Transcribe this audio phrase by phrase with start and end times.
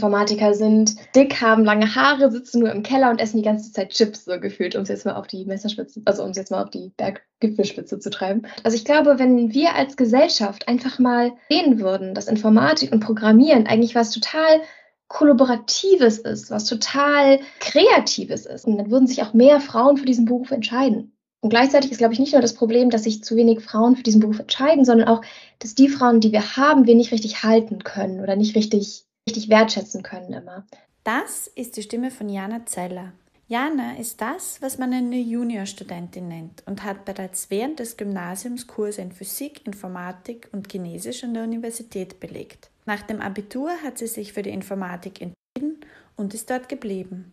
[0.00, 3.90] Informatiker sind dick, haben lange Haare, sitzen nur im Keller und essen die ganze Zeit
[3.90, 6.62] Chips, so gefühlt, um es jetzt mal auf die Messerspitze, also um es jetzt mal
[6.62, 8.46] auf die Berggipfelspitze zu treiben.
[8.64, 13.66] Also ich glaube, wenn wir als Gesellschaft einfach mal sehen würden, dass Informatik und Programmieren
[13.66, 14.62] eigentlich was total
[15.08, 20.24] Kollaboratives ist, was total Kreatives ist, und dann würden sich auch mehr Frauen für diesen
[20.24, 21.12] Beruf entscheiden.
[21.42, 24.02] Und gleichzeitig ist, glaube ich, nicht nur das Problem, dass sich zu wenig Frauen für
[24.02, 25.20] diesen Beruf entscheiden, sondern auch,
[25.58, 29.48] dass die Frauen, die wir haben, wir nicht richtig halten können oder nicht richtig richtig
[29.48, 30.64] wertschätzen können immer.
[31.04, 33.12] Das ist die Stimme von Jana Zeller.
[33.46, 39.02] Jana ist das, was man eine Juniorstudentin nennt und hat bereits während des Gymnasiums Kurse
[39.02, 42.70] in Physik, Informatik und Chinesisch an der Universität belegt.
[42.86, 45.80] Nach dem Abitur hat sie sich für die Informatik entschieden
[46.16, 47.32] und ist dort geblieben.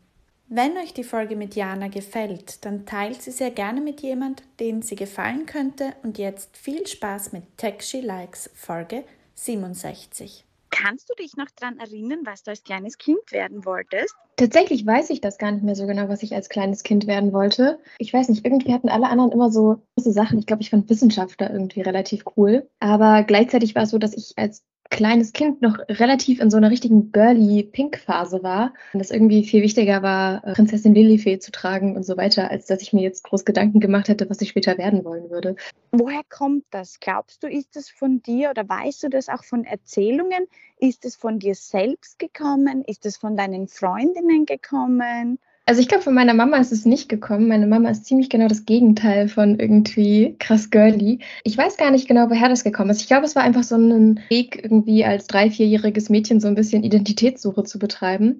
[0.49, 4.81] Wenn euch die Folge mit Jana gefällt, dann teilt sie sehr gerne mit jemand, den
[4.81, 7.43] sie gefallen könnte und jetzt viel Spaß mit
[7.83, 9.03] She Likes Folge
[9.35, 10.46] 67.
[10.69, 14.15] Kannst du dich noch daran erinnern, was du als kleines Kind werden wolltest?
[14.35, 17.33] Tatsächlich weiß ich das gar nicht mehr so genau, was ich als kleines Kind werden
[17.33, 17.79] wollte.
[17.97, 20.37] Ich weiß nicht, irgendwie hatten alle anderen immer so große Sachen.
[20.37, 22.69] Ich glaube, ich fand Wissenschaftler irgendwie relativ cool.
[22.79, 26.71] Aber gleichzeitig war es so, dass ich als kleines Kind noch relativ in so einer
[26.71, 28.73] richtigen girly-Pink-Phase war.
[28.93, 32.65] Und das irgendwie viel wichtiger war, äh, Prinzessin Lilifee zu tragen und so weiter, als
[32.65, 35.55] dass ich mir jetzt groß Gedanken gemacht hätte, was ich später werden wollen würde.
[35.91, 36.99] Woher kommt das?
[36.99, 40.47] Glaubst du, ist es von dir oder weißt du das auch von Erzählungen?
[40.79, 42.83] Ist es von dir selbst gekommen?
[42.85, 45.39] Ist es von deinen Freundinnen gekommen?
[45.69, 47.49] Also ich glaube, von meiner Mama ist es nicht gekommen.
[47.49, 51.19] Meine Mama ist ziemlich genau das Gegenteil von irgendwie krass girly.
[51.43, 53.01] Ich weiß gar nicht genau, woher das gekommen ist.
[53.01, 56.55] Ich glaube, es war einfach so ein Weg, irgendwie als drei-, vierjähriges Mädchen so ein
[56.55, 58.39] bisschen Identitätssuche zu betreiben.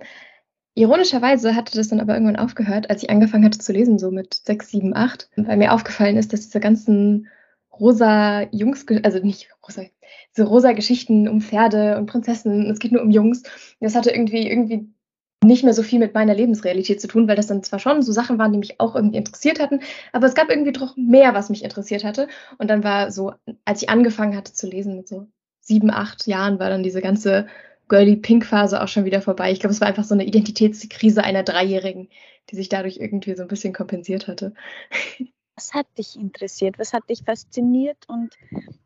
[0.74, 4.34] Ironischerweise hatte das dann aber irgendwann aufgehört, als ich angefangen hatte zu lesen, so mit
[4.34, 7.28] sechs, sieben, acht, weil mir aufgefallen ist, dass diese ganzen
[7.78, 9.84] rosa Jungs, also nicht rosa,
[10.32, 13.44] so rosa Geschichten um Pferde und Prinzessinnen, es geht nur um Jungs.
[13.82, 14.88] Das hatte irgendwie, irgendwie
[15.44, 18.12] nicht mehr so viel mit meiner Lebensrealität zu tun, weil das dann zwar schon so
[18.12, 19.82] Sachen waren, die mich auch irgendwie interessiert hatten,
[20.12, 22.28] aber es gab irgendwie doch mehr, was mich interessiert hatte.
[22.58, 23.34] Und dann war so,
[23.66, 25.28] als ich angefangen hatte zu lesen mit so
[25.62, 27.48] sieben, acht Jahren, war dann diese ganze
[27.88, 29.52] Girly Pink Phase auch schon wieder vorbei.
[29.52, 32.10] Ich glaube, es war einfach so eine Identitätskrise einer Dreijährigen,
[32.50, 34.54] die sich dadurch irgendwie so ein bisschen kompensiert hatte.
[35.58, 36.78] Was hat dich interessiert?
[36.78, 37.98] Was hat dich fasziniert?
[38.08, 38.36] Und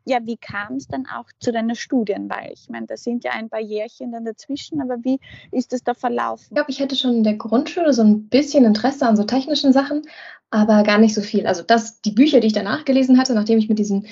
[0.06, 2.50] ja, wie kam es dann auch zu deiner Studienwahl?
[2.50, 5.92] Ich meine, da sind ja ein paar Jährchen dann dazwischen, aber wie ist es da
[5.92, 6.46] verlaufen?
[6.48, 9.74] Ich glaube, ich hätte schon in der Grundschule so ein bisschen Interesse an so technischen
[9.74, 10.02] Sachen,
[10.50, 11.46] aber gar nicht so viel.
[11.46, 14.06] Also das, die Bücher, die ich danach gelesen hatte, nachdem ich mit diesem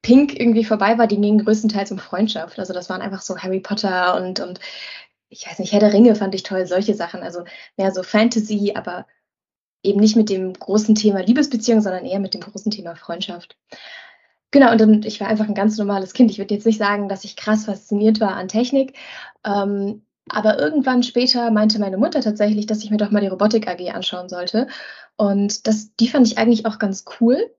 [0.00, 2.58] Pink irgendwie vorbei war, die gingen größtenteils um Freundschaft.
[2.58, 4.60] Also das waren einfach so Harry Potter und, und
[5.28, 7.22] ich weiß nicht, Herr der Ringe fand ich toll, solche Sachen.
[7.22, 7.44] Also
[7.76, 9.06] mehr so Fantasy, aber
[9.82, 13.56] eben nicht mit dem großen Thema Liebesbeziehung, sondern eher mit dem großen Thema Freundschaft.
[14.50, 16.30] Genau, und dann, ich war einfach ein ganz normales Kind.
[16.30, 18.96] Ich würde jetzt nicht sagen, dass ich krass fasziniert war an Technik.
[19.44, 23.66] Ähm, aber irgendwann später meinte meine Mutter tatsächlich, dass ich mir doch mal die Robotik
[23.66, 24.68] AG anschauen sollte.
[25.16, 27.50] Und das, die fand ich eigentlich auch ganz cool.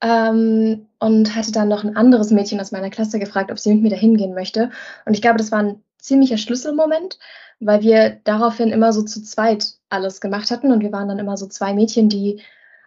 [0.00, 3.82] Ähm, und hatte dann noch ein anderes Mädchen aus meiner Klasse gefragt, ob sie mit
[3.82, 4.70] mir dahin gehen möchte.
[5.04, 7.18] Und ich glaube, das war ein ziemlicher Schlüsselmoment,
[7.60, 11.36] weil wir daraufhin immer so zu zweit alles gemacht hatten und wir waren dann immer
[11.36, 12.40] so zwei Mädchen, die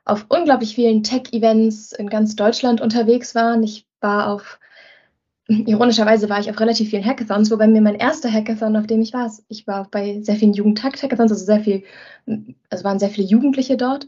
[0.06, 3.64] auf unglaublich vielen Tech-Events in ganz Deutschland unterwegs waren.
[3.64, 4.59] Ich war auf,
[5.48, 9.14] ironischerweise war ich auf relativ vielen Hackathons, wobei mir mein erster Hackathon, auf dem ich
[9.14, 11.84] war, ich war bei sehr vielen Jugendtakt-Hackathons, also sehr viel,
[12.70, 14.08] also waren sehr viele Jugendliche dort.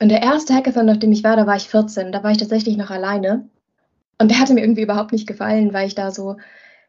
[0.00, 2.38] Und der erste Hackathon, auf dem ich war, da war ich 14, da war ich
[2.38, 3.48] tatsächlich noch alleine.
[4.20, 6.36] Und der hatte mir irgendwie überhaupt nicht gefallen, weil ich da so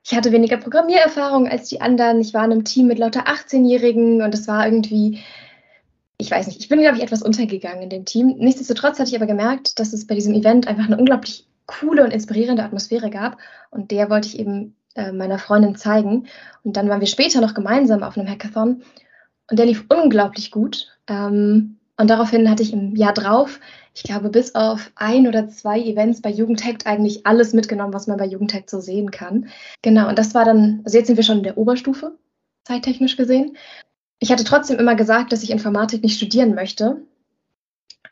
[0.06, 2.22] ich hatte weniger Programmiererfahrung als die anderen.
[2.22, 5.24] Ich war in einem Team mit lauter 18-Jährigen und es war irgendwie,
[6.20, 8.36] ich weiß nicht, ich bin, glaube ich, etwas untergegangen in dem Team.
[8.38, 12.12] Nichtsdestotrotz hatte ich aber gemerkt, dass es bei diesem Event einfach eine unglaublich coole und
[12.12, 13.40] inspirierende Atmosphäre gab.
[13.72, 16.28] Und der wollte ich eben äh, meiner Freundin zeigen.
[16.64, 18.84] Und dann waren wir später noch gemeinsam auf einem Hackathon.
[19.50, 20.88] Und der lief unglaublich gut.
[21.08, 23.60] Ähm, und daraufhin hatte ich im Jahr drauf,
[23.94, 28.18] ich glaube, bis auf ein oder zwei Events bei Jugendhackt eigentlich alles mitgenommen, was man
[28.18, 29.48] bei Jugendhackt so sehen kann.
[29.82, 32.18] Genau, und das war dann, also jetzt sind wir schon in der Oberstufe,
[32.66, 33.56] zeittechnisch gesehen.
[34.20, 37.02] Ich hatte trotzdem immer gesagt, dass ich Informatik nicht studieren möchte.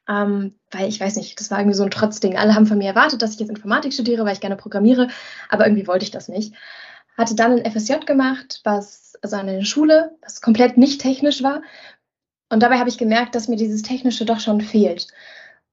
[0.07, 2.37] Ähm, weil ich weiß nicht, das war irgendwie so ein Trotzding.
[2.37, 5.07] Alle haben von mir erwartet, dass ich jetzt Informatik studiere, weil ich gerne programmiere,
[5.49, 6.53] aber irgendwie wollte ich das nicht.
[7.17, 11.61] Hatte dann ein FSJ gemacht, was, also an einer Schule, was komplett nicht technisch war,
[12.53, 15.07] und dabei habe ich gemerkt, dass mir dieses Technische doch schon fehlt.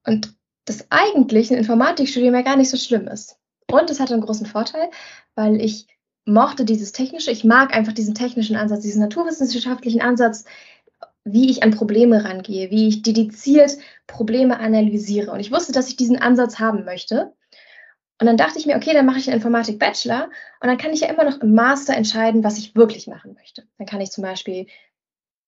[0.07, 0.35] Und
[0.65, 3.37] das eigentlich ein Informatikstudium ja gar nicht so schlimm ist.
[3.71, 4.91] Und es hatte einen großen Vorteil,
[5.35, 5.87] weil ich
[6.25, 10.45] mochte dieses Technische, ich mag einfach diesen technischen Ansatz, diesen naturwissenschaftlichen Ansatz,
[11.25, 15.33] wie ich an Probleme rangehe, wie ich dediziert Probleme analysiere.
[15.33, 17.33] Und ich wusste, dass ich diesen Ansatz haben möchte.
[18.19, 20.25] Und dann dachte ich mir, okay, dann mache ich einen Informatik-Bachelor
[20.61, 23.65] und dann kann ich ja immer noch im Master entscheiden, was ich wirklich machen möchte.
[23.79, 24.67] Dann kann ich zum Beispiel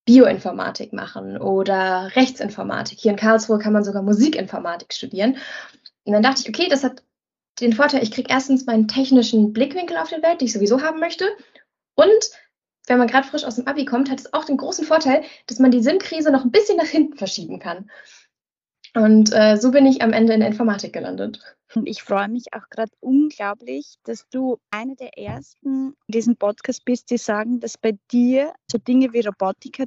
[0.04, 2.98] Bioinformatik machen oder Rechtsinformatik.
[2.98, 5.36] Hier in Karlsruhe kann man sogar Musikinformatik studieren.
[6.04, 7.02] Und dann dachte ich, okay, das hat
[7.60, 10.98] den Vorteil, ich kriege erstens meinen technischen Blickwinkel auf die Welt, den ich sowieso haben
[10.98, 11.26] möchte.
[11.94, 12.30] Und
[12.86, 15.60] wenn man gerade frisch aus dem Abi kommt, hat es auch den großen Vorteil, dass
[15.60, 17.90] man die SIM-Krise noch ein bisschen nach hinten verschieben kann.
[18.94, 21.40] Und äh, so bin ich am Ende in Informatik gelandet.
[21.74, 26.84] Und ich freue mich auch gerade unglaublich, dass du eine der ersten in diesem Podcast
[26.84, 29.84] bist, die sagen, dass bei dir so Dinge wie Robotika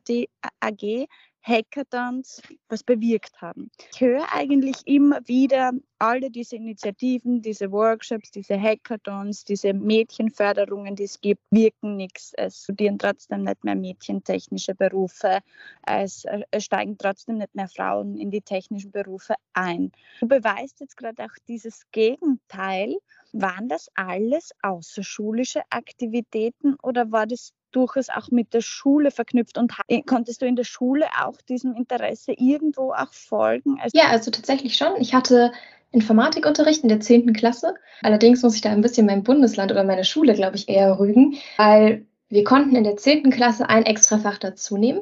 [0.59, 1.07] AG
[1.47, 3.69] Hackathons was bewirkt haben.
[3.93, 11.03] Ich höre eigentlich immer wieder alle diese Initiativen, diese Workshops, diese Hackathons, diese Mädchenförderungen, die
[11.03, 12.33] es gibt, wirken nichts.
[12.35, 15.39] Es studieren trotzdem nicht mehr Mädchen technische Berufe.
[15.85, 19.91] Es, es steigen trotzdem nicht mehr Frauen in die technischen Berufe ein.
[20.21, 22.97] Du beweist jetzt gerade auch dieses Gegenteil.
[23.33, 29.73] Waren das alles außerschulische Aktivitäten oder war das durchaus auch mit der Schule verknüpft und
[30.05, 33.79] konntest du in der Schule auch diesem Interesse irgendwo auch folgen?
[33.81, 34.93] Also ja, also tatsächlich schon.
[34.99, 35.51] Ich hatte
[35.91, 37.33] Informatikunterricht in der 10.
[37.33, 37.75] Klasse.
[38.01, 41.35] Allerdings muss ich da ein bisschen mein Bundesland oder meine Schule, glaube ich, eher rügen,
[41.57, 43.29] weil wir konnten in der 10.
[43.29, 45.01] Klasse ein Extrafach dazu nehmen.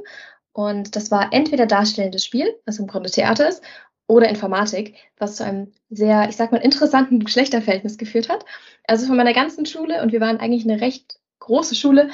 [0.52, 3.64] Und das war entweder darstellendes Spiel, was im Grunde Theater ist,
[4.06, 8.46] oder Informatik, was zu einem sehr, ich sag mal, interessanten Geschlechterverhältnis geführt hat.
[8.86, 12.10] Also von meiner ganzen Schule, und wir waren eigentlich eine recht große Schule,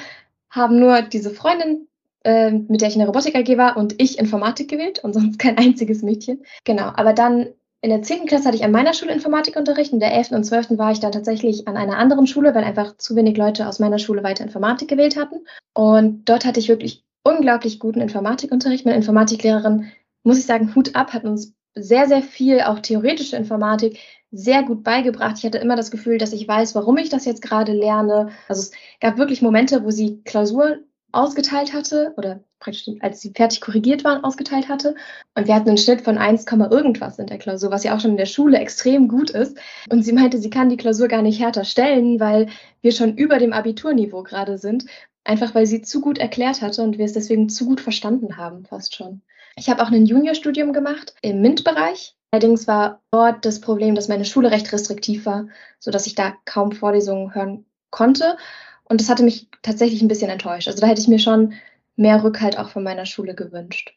[0.50, 1.88] haben nur diese Freundin,
[2.24, 5.40] äh, mit der ich in der Robotik AG war, und ich Informatik gewählt und sonst
[5.40, 6.44] kein einziges Mädchen.
[6.63, 7.48] Genau, aber dann
[7.81, 8.25] in der 10.
[8.25, 10.31] Klasse hatte ich an meiner Schule Informatikunterricht, in der 11.
[10.31, 10.78] und 12.
[10.78, 14.00] war ich dann tatsächlich an einer anderen Schule, weil einfach zu wenig Leute aus meiner
[14.00, 15.46] Schule weiter Informatik gewählt hatten.
[15.74, 18.86] Und dort hatte ich wirklich unglaublich guten Informatikunterricht.
[18.86, 19.92] Meine Informatiklehrerin,
[20.24, 24.00] muss ich sagen, Hut ab, hat uns sehr, sehr viel, auch theoretische Informatik,
[24.31, 25.38] sehr gut beigebracht.
[25.38, 28.30] Ich hatte immer das Gefühl, dass ich weiß, warum ich das jetzt gerade lerne.
[28.48, 30.80] Also es gab wirklich Momente, wo sie Klausur
[31.12, 34.96] ausgeteilt hatte oder praktisch als sie fertig korrigiert waren, ausgeteilt hatte.
[35.36, 38.12] Und wir hatten einen Schnitt von 1, irgendwas in der Klausur, was ja auch schon
[38.12, 39.58] in der Schule extrem gut ist.
[39.90, 42.48] Und sie meinte, sie kann die Klausur gar nicht härter stellen, weil
[42.81, 44.86] wir schon über dem Abiturniveau gerade sind.
[45.24, 48.66] Einfach weil sie zu gut erklärt hatte und wir es deswegen zu gut verstanden haben,
[48.66, 49.22] fast schon.
[49.56, 52.16] Ich habe auch ein Juniorstudium gemacht im MINT-Bereich.
[52.31, 55.48] Allerdings war dort das Problem, dass meine Schule recht restriktiv war,
[55.80, 58.38] sodass ich da kaum Vorlesungen hören konnte.
[58.84, 60.68] Und das hatte mich tatsächlich ein bisschen enttäuscht.
[60.68, 61.54] Also da hätte ich mir schon
[61.96, 63.96] mehr Rückhalt auch von meiner Schule gewünscht.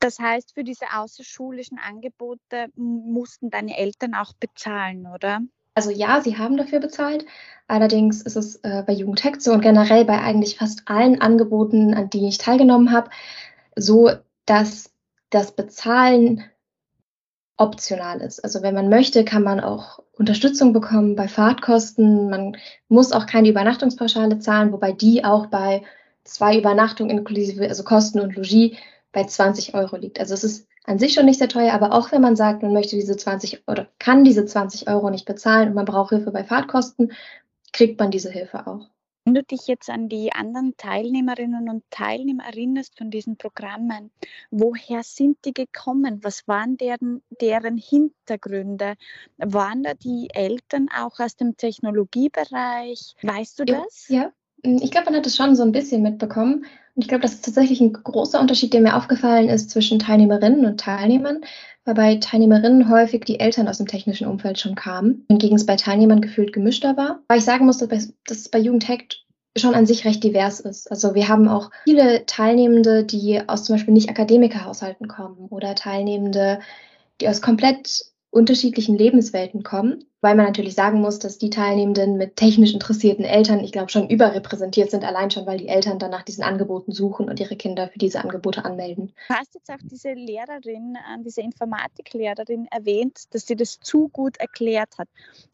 [0.00, 5.40] Das heißt, für diese außerschulischen Angebote mussten deine Eltern auch bezahlen, oder?
[5.74, 7.26] Also ja, sie haben dafür bezahlt.
[7.66, 12.10] Allerdings ist es äh, bei Jugendhack so und generell bei eigentlich fast allen Angeboten, an
[12.10, 13.10] die ich teilgenommen habe,
[13.74, 14.10] so,
[14.46, 14.90] dass
[15.30, 16.44] das Bezahlen
[17.56, 18.44] optional ist.
[18.44, 22.28] Also wenn man möchte, kann man auch Unterstützung bekommen bei Fahrtkosten.
[22.28, 22.56] Man
[22.88, 25.82] muss auch keine Übernachtungspauschale zahlen, wobei die auch bei
[26.24, 28.76] zwei Übernachtungen inklusive, also Kosten und Logis,
[29.12, 30.20] bei 20 Euro liegt.
[30.20, 32.72] Also es ist an sich schon nicht sehr teuer, aber auch wenn man sagt, man
[32.72, 36.44] möchte diese 20 oder kann diese 20 Euro nicht bezahlen und man braucht Hilfe bei
[36.44, 37.12] Fahrtkosten,
[37.72, 38.86] kriegt man diese Hilfe auch.
[39.26, 44.12] Wenn du dich jetzt an die anderen Teilnehmerinnen und Teilnehmer erinnerst von diesen Programmen,
[44.52, 46.20] woher sind die gekommen?
[46.22, 48.94] Was waren deren, deren Hintergründe?
[49.38, 53.16] Waren da die Eltern auch aus dem Technologiebereich?
[53.20, 54.06] Weißt du das?
[54.06, 54.30] Ja,
[54.62, 56.64] hm, ich glaube, man hat es schon so ein bisschen mitbekommen.
[56.94, 60.64] Und ich glaube, das ist tatsächlich ein großer Unterschied, der mir aufgefallen ist zwischen Teilnehmerinnen
[60.64, 61.40] und Teilnehmern,
[61.86, 65.76] weil bei Teilnehmerinnen häufig die Eltern aus dem technischen Umfeld schon kamen, hingegen es bei
[65.76, 67.20] Teilnehmern gefühlt gemischter war.
[67.28, 69.04] Weil ich sagen musste, dass es bei Jugendhack
[69.56, 70.90] schon an sich recht divers ist.
[70.90, 76.60] Also wir haben auch viele Teilnehmende, die aus zum Beispiel nicht Akademikerhaushalten kommen oder Teilnehmende,
[77.20, 82.34] die aus komplett unterschiedlichen Lebenswelten kommen, weil man natürlich sagen muss, dass die Teilnehmenden mit
[82.34, 86.24] technisch interessierten Eltern, ich glaube, schon überrepräsentiert sind, allein schon, weil die Eltern dann nach
[86.24, 89.12] diesen Angeboten suchen und ihre Kinder für diese Angebote anmelden.
[89.28, 94.36] Du hast jetzt auch diese Lehrerin, äh, diese Informatiklehrerin erwähnt, dass sie das zu gut
[94.38, 95.06] erklärt hat.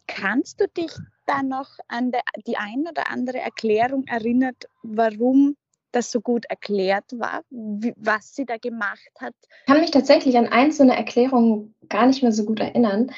[0.07, 0.91] Kannst du dich
[1.27, 2.11] da noch an
[2.47, 5.55] die ein oder andere Erklärung erinnert, warum
[5.91, 9.35] das so gut erklärt war, wie, was sie da gemacht hat?
[9.59, 13.11] Ich kann mich tatsächlich an einzelne Erklärungen gar nicht mehr so gut erinnern.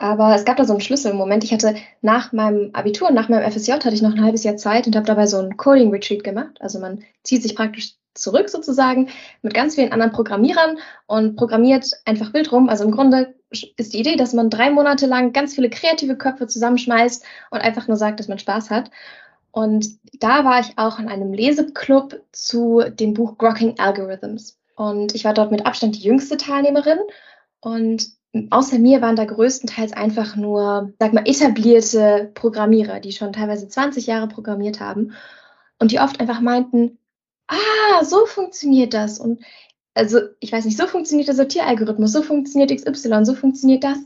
[0.00, 1.44] Aber es gab da so einen Schlüsselmoment.
[1.44, 4.86] Ich hatte nach meinem Abitur, nach meinem FSJ, hatte ich noch ein halbes Jahr Zeit
[4.86, 6.56] und habe dabei so einen Coding Retreat gemacht.
[6.60, 9.10] Also man zieht sich praktisch zurück sozusagen
[9.42, 12.70] mit ganz vielen anderen Programmierern und programmiert einfach wild rum.
[12.70, 16.46] Also im Grunde ist die Idee, dass man drei Monate lang ganz viele kreative Köpfe
[16.46, 18.90] zusammenschmeißt und einfach nur sagt, dass man Spaß hat.
[19.50, 19.86] Und
[20.18, 24.58] da war ich auch in einem Leseclub zu dem Buch Grokking Algorithms.
[24.76, 27.00] Und ich war dort mit Abstand die jüngste Teilnehmerin.
[27.60, 28.18] Und
[28.50, 34.06] außer mir waren da größtenteils einfach nur, sag mal, etablierte Programmierer, die schon teilweise 20
[34.06, 35.12] Jahre programmiert haben
[35.78, 36.98] und die oft einfach meinten,
[37.48, 39.42] ah, so funktioniert das und
[39.94, 43.98] also ich weiß nicht, so funktioniert der Sortieralgorithmus, so funktioniert XY, so funktioniert das.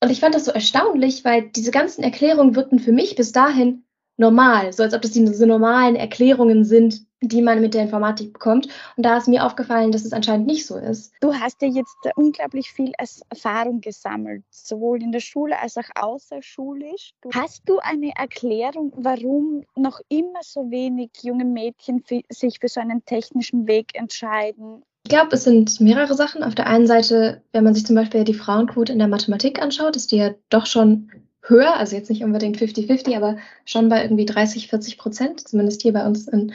[0.00, 3.84] Und ich fand das so erstaunlich, weil diese ganzen Erklärungen wirkten für mich bis dahin
[4.18, 8.68] normal, so als ob das diese normalen Erklärungen sind, die man mit der Informatik bekommt.
[8.96, 11.12] Und da ist mir aufgefallen, dass es anscheinend nicht so ist.
[11.20, 12.92] Du hast ja jetzt unglaublich viel
[13.30, 17.12] Erfahrung gesammelt, sowohl in der Schule als auch außerschulisch.
[17.32, 23.04] Hast du eine Erklärung, warum noch immer so wenig junge Mädchen sich für so einen
[23.04, 24.82] technischen Weg entscheiden?
[25.04, 26.42] Ich glaube, es sind mehrere Sachen.
[26.42, 29.96] Auf der einen Seite, wenn man sich zum Beispiel die Frauenquote in der Mathematik anschaut,
[29.96, 31.10] ist die ja doch schon
[31.48, 35.92] höher, also jetzt nicht unbedingt 50-50, aber schon bei irgendwie 30, 40 Prozent, zumindest hier
[35.92, 36.52] bei uns in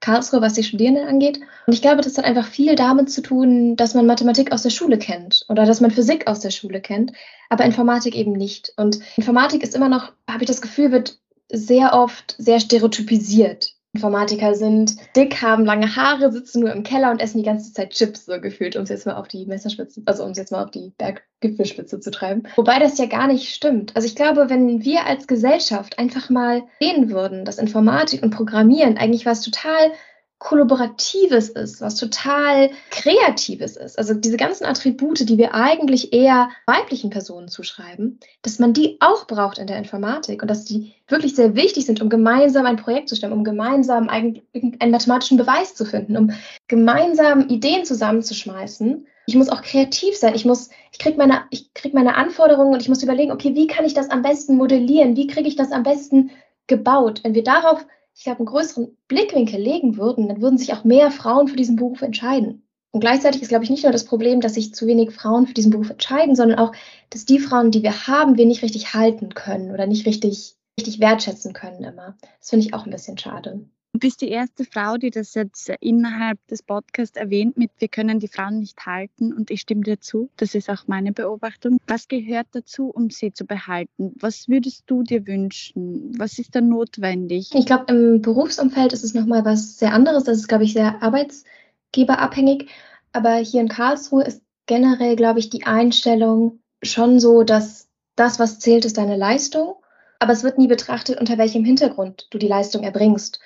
[0.00, 1.40] Karlsruhe, was die Studierenden angeht.
[1.66, 4.70] Und ich glaube, das hat einfach viel damit zu tun, dass man Mathematik aus der
[4.70, 7.12] Schule kennt oder dass man Physik aus der Schule kennt,
[7.48, 8.72] aber Informatik eben nicht.
[8.76, 11.18] Und Informatik ist immer noch, habe ich das Gefühl, wird
[11.50, 13.74] sehr oft sehr stereotypisiert.
[13.94, 17.90] Informatiker sind dick, haben lange Haare, sitzen nur im Keller und essen die ganze Zeit
[17.90, 20.64] Chips, so gefühlt, um es jetzt mal auf die Messerspitze, also um es jetzt mal
[20.64, 22.42] auf die Berggipfelspitze zu treiben.
[22.56, 23.94] Wobei das ja gar nicht stimmt.
[23.94, 28.98] Also ich glaube, wenn wir als Gesellschaft einfach mal sehen würden, dass Informatik und Programmieren
[28.98, 29.92] eigentlich was total
[30.38, 33.98] Kollaboratives ist, was total Kreatives ist.
[33.98, 39.26] Also diese ganzen Attribute, die wir eigentlich eher weiblichen Personen zuschreiben, dass man die auch
[39.26, 43.08] braucht in der Informatik und dass die wirklich sehr wichtig sind, um gemeinsam ein Projekt
[43.08, 46.30] zu stellen, um gemeinsam einen, einen mathematischen Beweis zu finden, um
[46.68, 49.06] gemeinsam Ideen zusammenzuschmeißen.
[49.26, 50.34] Ich muss auch kreativ sein.
[50.34, 53.66] Ich muss, ich kriege meine, ich krieg meine Anforderungen und ich muss überlegen, okay, wie
[53.66, 55.16] kann ich das am besten modellieren?
[55.16, 56.30] Wie kriege ich das am besten
[56.66, 57.20] gebaut?
[57.22, 61.10] Wenn wir darauf ich glaube, einen größeren Blickwinkel legen würden, dann würden sich auch mehr
[61.10, 62.66] Frauen für diesen Beruf entscheiden.
[62.92, 65.54] Und gleichzeitig ist, glaube ich, nicht nur das Problem, dass sich zu wenig Frauen für
[65.54, 66.72] diesen Beruf entscheiden, sondern auch,
[67.10, 71.00] dass die Frauen, die wir haben, wir nicht richtig halten können oder nicht richtig, richtig
[71.00, 72.16] wertschätzen können immer.
[72.38, 73.68] Das finde ich auch ein bisschen schade.
[73.94, 78.18] Du bist die erste Frau, die das jetzt innerhalb des Podcasts erwähnt mit, wir können
[78.18, 80.30] die Frauen nicht halten und ich stimme dir zu.
[80.36, 81.78] Das ist auch meine Beobachtung.
[81.86, 84.12] Was gehört dazu, um sie zu behalten?
[84.18, 86.12] Was würdest du dir wünschen?
[86.18, 87.52] Was ist da notwendig?
[87.54, 90.24] Ich glaube, im Berufsumfeld ist es nochmal was sehr anderes.
[90.24, 92.70] Das ist, glaube ich, sehr arbeitsgeberabhängig.
[93.12, 97.86] Aber hier in Karlsruhe ist generell, glaube ich, die Einstellung schon so, dass
[98.16, 99.76] das, was zählt, ist deine Leistung.
[100.18, 103.38] Aber es wird nie betrachtet, unter welchem Hintergrund du die Leistung erbringst.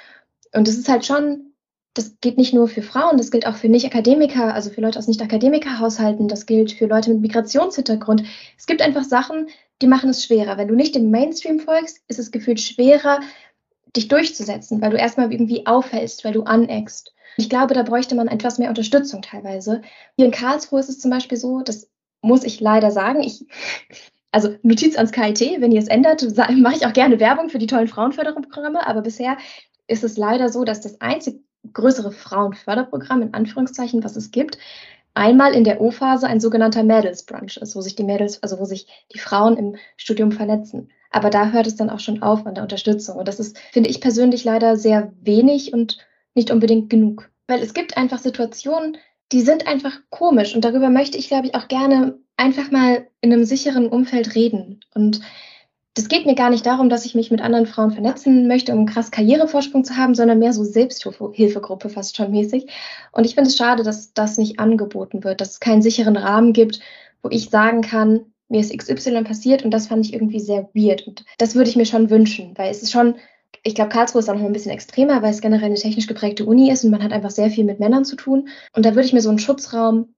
[0.52, 1.52] Und das ist halt schon,
[1.95, 5.09] das geht nicht nur für Frauen, das gilt auch für Nicht-Akademiker, also für Leute aus
[5.09, 8.25] Nicht-Akademiker-Haushalten, das gilt für Leute mit Migrationshintergrund.
[8.57, 9.49] Es gibt einfach Sachen,
[9.83, 10.57] die machen es schwerer.
[10.59, 13.21] Wenn du nicht dem Mainstream folgst, ist es gefühlt schwerer,
[13.97, 17.12] dich durchzusetzen, weil du erstmal irgendwie auffällst, weil du aneckst.
[17.37, 19.83] Ich glaube, da bräuchte man etwas mehr Unterstützung teilweise.
[20.17, 21.88] Hier in Karlsruhe ist es zum Beispiel so, das
[22.21, 23.47] muss ich leider sagen, ich,
[24.33, 26.26] also Notiz ans KIT, wenn ihr es ändert,
[26.57, 29.37] mache ich auch gerne Werbung für die tollen Frauenförderungsprogramme, aber bisher
[29.88, 31.40] ist es leider so, dass das einzig
[31.73, 34.59] größere Frauenförderprogramm, in Anführungszeichen, was es gibt,
[35.14, 38.64] einmal in der O-Phase ein sogenannter Mädels Brunch ist, wo sich die Mädels, also wo
[38.64, 40.90] sich die Frauen im Studium vernetzen.
[41.11, 43.16] Aber da hört es dann auch schon auf an der Unterstützung.
[43.16, 45.99] Und das ist, finde ich persönlich leider sehr wenig und
[46.35, 47.30] nicht unbedingt genug.
[47.47, 48.99] Weil es gibt einfach Situationen,
[49.33, 50.54] die sind einfach komisch.
[50.54, 54.80] Und darüber möchte ich, glaube ich, auch gerne einfach mal in einem sicheren Umfeld reden.
[54.95, 55.21] Und
[55.99, 58.78] das geht mir gar nicht darum, dass ich mich mit anderen Frauen vernetzen möchte, um
[58.78, 62.69] einen krass Karrierevorsprung zu haben, sondern mehr so Selbsthilfegruppe fast schon mäßig.
[63.11, 66.52] Und ich finde es schade, dass das nicht angeboten wird, dass es keinen sicheren Rahmen
[66.52, 66.78] gibt,
[67.21, 71.05] wo ich sagen kann, mir ist XY passiert und das fand ich irgendwie sehr weird.
[71.09, 73.17] Und das würde ich mir schon wünschen, weil es ist schon,
[73.64, 76.45] ich glaube, Karlsruhe ist auch noch ein bisschen extremer, weil es generell eine technisch geprägte
[76.45, 78.49] Uni ist und man hat einfach sehr viel mit Männern zu tun.
[78.73, 80.14] Und da würde ich mir so einen Schutzraum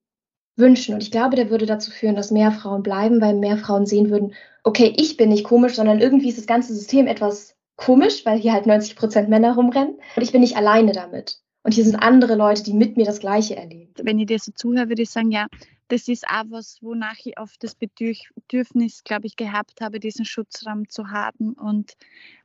[0.60, 0.94] wünschen.
[0.94, 4.10] Und ich glaube, der würde dazu führen, dass mehr Frauen bleiben, weil mehr Frauen sehen
[4.10, 8.38] würden, okay, ich bin nicht komisch, sondern irgendwie ist das ganze System etwas komisch, weil
[8.38, 9.96] hier halt 90 Prozent Männer rumrennen.
[10.16, 11.40] Und ich bin nicht alleine damit.
[11.62, 13.92] Und hier sind andere Leute, die mit mir das Gleiche erleben.
[14.02, 15.46] Wenn ich dir so zuhöre, würde ich sagen, ja,
[15.88, 20.88] das ist auch was, wonach ich oft das Bedürfnis, glaube ich, gehabt habe, diesen Schutzraum
[20.88, 21.94] zu haben und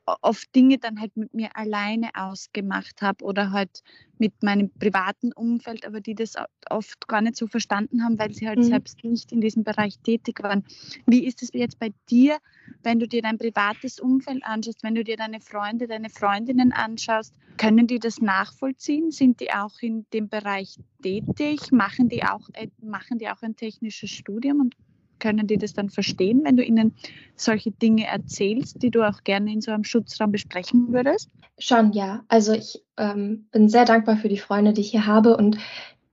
[0.05, 3.81] oft Dinge dann halt mit mir alleine ausgemacht habe oder halt
[4.17, 6.35] mit meinem privaten Umfeld, aber die das
[6.69, 8.63] oft gar nicht so verstanden haben, weil sie halt mhm.
[8.63, 10.63] selbst nicht in diesem Bereich tätig waren.
[11.05, 12.37] Wie ist es jetzt bei dir,
[12.83, 17.33] wenn du dir dein privates Umfeld anschaust, wenn du dir deine Freunde, deine Freundinnen anschaust,
[17.57, 19.11] können die das nachvollziehen?
[19.11, 21.71] Sind die auch in dem Bereich tätig?
[21.71, 24.75] Machen die auch, äh, machen die auch ein technisches Studium und
[25.19, 26.93] können die das dann verstehen, wenn du ihnen
[27.35, 31.29] solche Dinge erzählst, die du auch gerne in so einem Schutzraum besprechen würdest?
[31.57, 32.23] Schon, ja.
[32.27, 35.57] Also ich ähm, bin sehr dankbar für die Freunde, die ich hier habe und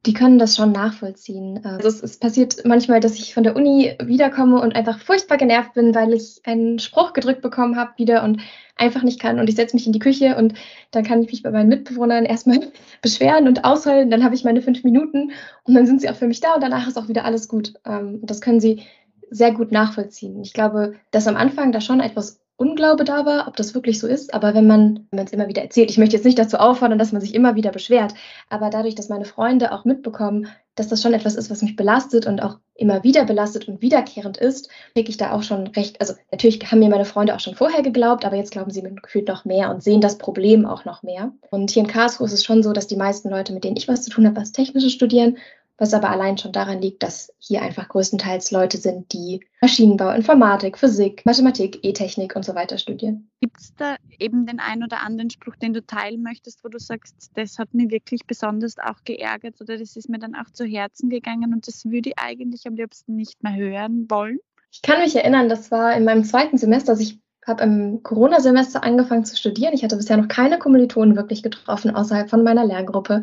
[0.04, 1.64] die können das schon nachvollziehen.
[1.64, 5.74] Also es, es, passiert manchmal, dass ich von der Uni wiederkomme und einfach furchtbar genervt
[5.74, 8.40] bin, weil ich einen Spruch gedrückt bekommen habe wieder und
[8.76, 9.38] einfach nicht kann.
[9.38, 10.54] Und ich setze mich in die Küche und
[10.90, 12.58] dann kann ich mich bei meinen Mitbewohnern erstmal
[13.02, 14.10] beschweren und ausheulen.
[14.10, 15.30] Dann habe ich meine fünf Minuten
[15.64, 17.74] und dann sind sie auch für mich da und danach ist auch wieder alles gut.
[17.86, 18.82] Ähm, das können sie
[19.30, 20.42] sehr gut nachvollziehen.
[20.42, 24.06] Ich glaube, dass am Anfang da schon etwas Unglaube da war, ob das wirklich so
[24.06, 24.34] ist.
[24.34, 27.20] Aber wenn man es immer wieder erzählt, ich möchte jetzt nicht dazu auffordern, dass man
[27.20, 28.14] sich immer wieder beschwert,
[28.48, 32.26] aber dadurch, dass meine Freunde auch mitbekommen, dass das schon etwas ist, was mich belastet
[32.26, 36.00] und auch immer wieder belastet und wiederkehrend ist, kriege ich da auch schon recht.
[36.00, 38.92] Also natürlich haben mir meine Freunde auch schon vorher geglaubt, aber jetzt glauben sie mir
[38.94, 41.32] gefühlt noch mehr und sehen das Problem auch noch mehr.
[41.50, 43.88] Und hier in Karlsruhe ist es schon so, dass die meisten Leute, mit denen ich
[43.88, 45.36] was zu tun habe, was Technisches studieren
[45.78, 50.78] was aber allein schon daran liegt, dass hier einfach größtenteils Leute sind, die Maschinenbau, Informatik,
[50.78, 53.30] Physik, Mathematik, E-Technik und so weiter studieren.
[53.40, 56.78] Gibt es da eben den einen oder anderen Spruch, den du teilen möchtest, wo du
[56.78, 60.64] sagst, das hat mich wirklich besonders auch geärgert oder das ist mir dann auch zu
[60.64, 64.38] Herzen gegangen und das würde ich eigentlich am liebsten nicht mehr hören wollen?
[64.70, 68.84] Ich kann mich erinnern, das war in meinem zweiten Semester, also ich habe im Corona-Semester
[68.84, 69.74] angefangen zu studieren.
[69.74, 73.22] Ich hatte bisher noch keine Kommilitonen wirklich getroffen außerhalb von meiner Lerngruppe.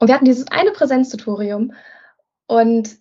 [0.00, 1.74] Und wir hatten dieses eine Präsenztutorium
[2.46, 2.96] und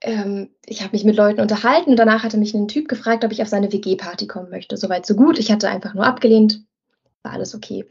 [0.00, 3.32] ähm, ich habe mich mit Leuten unterhalten und danach hatte mich ein Typ gefragt, ob
[3.32, 4.76] ich auf seine WG-Party kommen möchte.
[4.76, 5.38] Soweit so gut.
[5.38, 6.62] Ich hatte einfach nur abgelehnt.
[7.22, 7.84] War alles okay.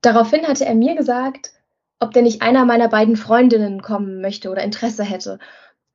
[0.00, 1.52] Daraufhin hatte er mir gesagt,
[1.98, 5.38] ob denn nicht einer meiner beiden Freundinnen kommen möchte oder Interesse hätte.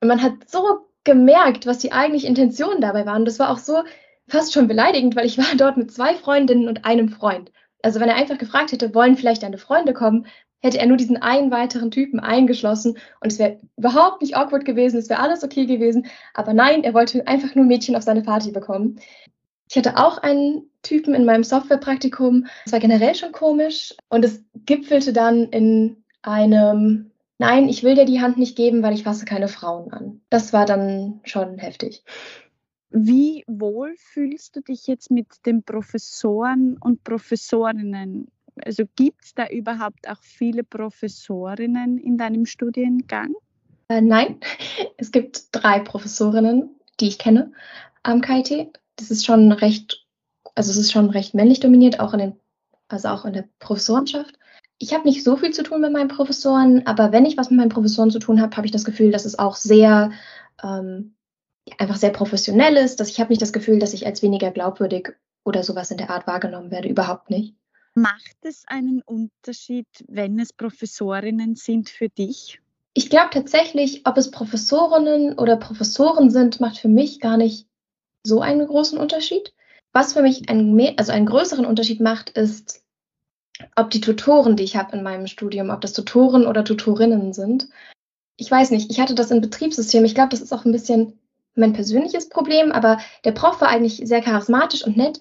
[0.00, 3.24] Und man hat so gemerkt, was die eigentliche Intention dabei waren.
[3.24, 3.82] Das war auch so
[4.28, 7.50] fast schon beleidigend, weil ich war dort mit zwei Freundinnen und einem Freund.
[7.82, 10.26] Also wenn er einfach gefragt hätte, wollen vielleicht deine Freunde kommen,
[10.60, 14.98] hätte er nur diesen einen weiteren Typen eingeschlossen und es wäre überhaupt nicht awkward gewesen,
[14.98, 16.06] es wäre alles okay gewesen.
[16.34, 19.00] Aber nein, er wollte einfach nur Mädchen auf seine Party bekommen.
[19.68, 22.46] Ich hatte auch einen Typen in meinem Softwarepraktikum.
[22.64, 28.06] Es war generell schon komisch und es gipfelte dann in einem Nein, ich will dir
[28.06, 30.22] die Hand nicht geben, weil ich fasse keine Frauen an.
[30.30, 32.02] Das war dann schon heftig.
[32.88, 38.28] Wie wohl fühlst du dich jetzt mit den Professoren und Professorinnen
[38.64, 43.34] also gibt es da überhaupt auch viele Professorinnen in deinem Studiengang?
[43.88, 44.40] Äh, nein,
[44.96, 47.52] es gibt drei Professorinnen, die ich kenne
[48.02, 48.78] am KIT.
[48.96, 50.06] Das ist schon recht,
[50.54, 52.40] also es ist schon recht männlich dominiert, auch in den,
[52.88, 54.38] also auch in der Professorenschaft.
[54.78, 57.58] Ich habe nicht so viel zu tun mit meinen Professoren, aber wenn ich was mit
[57.58, 60.12] meinen Professoren zu tun habe, habe ich das Gefühl, dass es auch sehr
[60.62, 61.14] ähm,
[61.78, 63.00] einfach sehr professionell ist.
[63.00, 65.14] Dass ich habe nicht das Gefühl, dass ich als weniger glaubwürdig
[65.44, 66.88] oder sowas in der Art wahrgenommen werde.
[66.88, 67.54] Überhaupt nicht.
[67.98, 72.60] Macht es einen Unterschied, wenn es Professorinnen sind für dich?
[72.92, 77.66] Ich glaube tatsächlich, ob es Professorinnen oder Professoren sind, macht für mich gar nicht
[78.22, 79.54] so einen großen Unterschied.
[79.94, 82.84] Was für mich einen, also einen größeren Unterschied macht, ist,
[83.76, 87.66] ob die Tutoren, die ich habe in meinem Studium, ob das Tutoren oder Tutorinnen sind.
[88.36, 90.04] Ich weiß nicht, ich hatte das im Betriebssystem.
[90.04, 91.18] Ich glaube, das ist auch ein bisschen
[91.54, 95.18] mein persönliches Problem, aber der Prof war eigentlich sehr charismatisch und nett,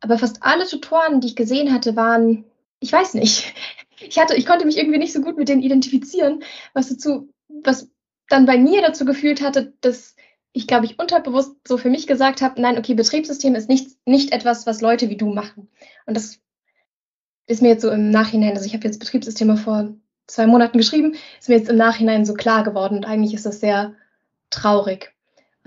[0.00, 2.44] aber fast alle Tutoren, die ich gesehen hatte, waren,
[2.80, 3.54] ich weiß nicht.
[4.00, 7.90] Ich hatte, ich konnte mich irgendwie nicht so gut mit denen identifizieren, was dazu, was
[8.28, 10.14] dann bei mir dazu gefühlt hatte, dass
[10.52, 14.32] ich, glaube ich, unterbewusst so für mich gesagt habe, nein, okay, Betriebssystem ist nicht, nicht
[14.32, 15.68] etwas, was Leute wie du machen.
[16.06, 16.38] Und das
[17.46, 19.94] ist mir jetzt so im Nachhinein, also ich habe jetzt Betriebssysteme vor
[20.26, 23.60] zwei Monaten geschrieben, ist mir jetzt im Nachhinein so klar geworden und eigentlich ist das
[23.60, 23.94] sehr
[24.50, 25.14] traurig.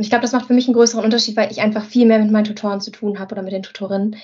[0.01, 2.17] Und ich glaube, das macht für mich einen größeren Unterschied, weil ich einfach viel mehr
[2.17, 4.15] mit meinen Tutoren zu tun habe oder mit den Tutorinnen.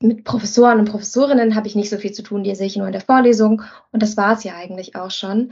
[0.00, 2.86] Mit Professoren und Professorinnen habe ich nicht so viel zu tun, die sehe ich nur
[2.86, 5.50] in der Vorlesung und das war es ja eigentlich auch schon.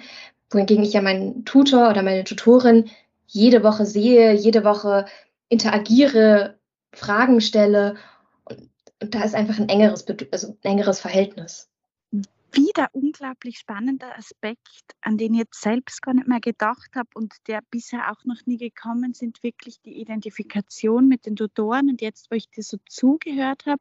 [0.49, 2.89] Wohingegen ich ja meinen Tutor oder meine Tutorin
[3.27, 5.07] jede Woche sehe, jede Woche
[5.49, 6.61] interagiere,
[6.93, 7.97] Fragen stelle
[8.45, 8.71] und,
[9.13, 11.69] da ist einfach ein engeres, also ein engeres Verhältnis
[12.57, 17.35] wieder unglaublich spannender Aspekt, an den ich jetzt selbst gar nicht mehr gedacht habe und
[17.47, 21.91] der bisher auch noch nie gekommen sind, wirklich die Identifikation mit den Tutoren.
[21.91, 23.81] Und jetzt, wo ich dir so zugehört habe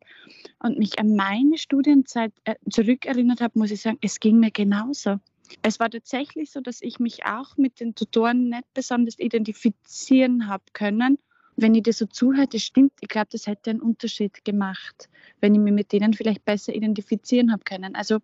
[0.59, 5.19] und mich an meine Studienzeit äh, zurückerinnert habe, muss ich sagen, es ging mir genauso.
[5.61, 10.63] Es war tatsächlich so, dass ich mich auch mit den Tutoren nicht besonders identifizieren habe
[10.73, 11.17] können.
[11.55, 15.09] Wenn ich dir so zuhörte, stimmt, ich glaube, das hätte einen Unterschied gemacht,
[15.39, 17.95] wenn ich mich mit denen vielleicht besser identifizieren habe können.
[17.95, 18.19] Also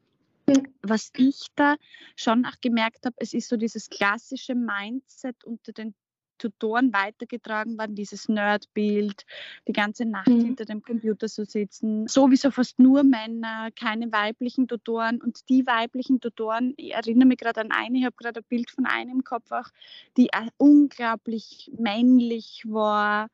[0.81, 1.75] was ich da
[2.15, 5.93] schon auch gemerkt habe, es ist so dieses klassische Mindset unter den
[6.41, 9.25] Tutoren weitergetragen worden, dieses Nerdbild,
[9.67, 10.43] die ganze Nacht mhm.
[10.43, 12.07] hinter dem Computer zu sitzen.
[12.07, 15.21] Sowieso fast nur Männer, keine weiblichen Tutoren.
[15.21, 18.71] Und die weiblichen Tutoren, ich erinnere mich gerade an eine, ich habe gerade ein Bild
[18.71, 19.69] von einem im Kopf auch,
[20.17, 23.27] die unglaublich männlich war.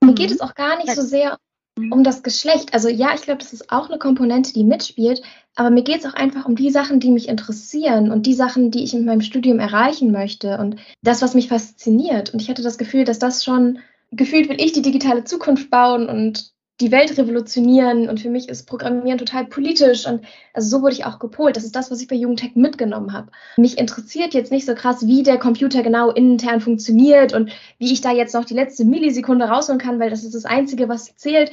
[0.00, 0.34] Mir geht mhm.
[0.34, 1.38] es auch gar nicht so sehr
[1.76, 2.72] um das Geschlecht.
[2.72, 5.22] Also ja, ich glaube, das ist auch eine Komponente, die mitspielt,
[5.56, 8.70] Aber mir geht es auch einfach um die Sachen, die mich interessieren und die Sachen,
[8.70, 12.32] die ich in meinem Studium erreichen möchte und das, was mich fasziniert.
[12.32, 13.78] Und ich hatte das Gefühl, dass das schon,
[14.10, 18.66] gefühlt will ich die digitale Zukunft bauen und die Welt revolutionieren und für mich ist
[18.66, 21.56] Programmieren total politisch und also so wurde ich auch gepolt.
[21.56, 23.30] Das ist das, was ich bei Jugendtech mitgenommen habe.
[23.56, 28.00] Mich interessiert jetzt nicht so krass, wie der Computer genau intern funktioniert und wie ich
[28.00, 31.52] da jetzt noch die letzte Millisekunde rausholen kann, weil das ist das Einzige, was zählt.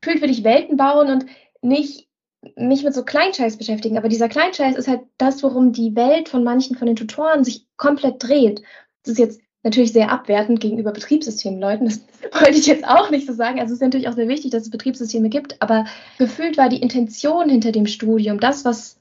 [0.00, 1.26] Gefühlt will ich Welten bauen und
[1.60, 2.08] nicht
[2.56, 3.98] mich mit so Kleinscheiß beschäftigen.
[3.98, 7.66] Aber dieser Kleinscheiß ist halt das, worum die Welt von manchen von den Tutoren sich
[7.76, 8.62] komplett dreht.
[9.02, 11.86] Das ist jetzt natürlich sehr abwertend gegenüber Betriebssystemleuten.
[11.86, 12.00] Das
[12.40, 13.60] wollte ich jetzt auch nicht so sagen.
[13.60, 15.86] Also es ist natürlich auch sehr wichtig, dass es Betriebssysteme gibt, aber
[16.18, 18.98] gefühlt war die Intention hinter dem Studium, das, was,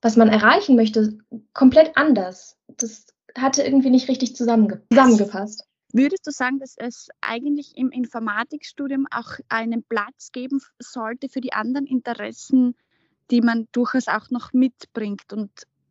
[0.00, 1.18] was man erreichen möchte,
[1.52, 2.56] komplett anders.
[2.76, 5.66] Das hatte irgendwie nicht richtig zusammenge zusammengepasst.
[5.92, 11.52] Würdest du sagen, dass es eigentlich im Informatikstudium auch einen Platz geben sollte für die
[11.52, 12.74] anderen Interessen,
[13.30, 15.50] die man durchaus auch noch mitbringt und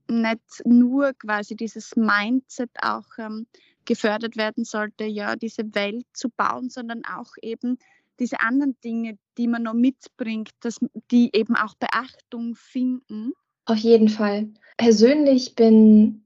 [0.09, 3.47] nicht nur quasi dieses Mindset auch ähm,
[3.85, 7.77] gefördert werden sollte, ja, diese Welt zu bauen, sondern auch eben
[8.19, 10.79] diese anderen Dinge, die man noch mitbringt, dass
[11.11, 13.33] die eben auch Beachtung finden.
[13.65, 14.49] Auf jeden Fall.
[14.77, 16.22] Persönlich bin